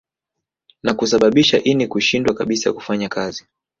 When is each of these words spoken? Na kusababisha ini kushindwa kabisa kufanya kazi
Na 0.83 0.93
kusababisha 0.93 1.63
ini 1.63 1.87
kushindwa 1.87 2.33
kabisa 2.35 2.73
kufanya 2.73 3.09
kazi 3.09 3.45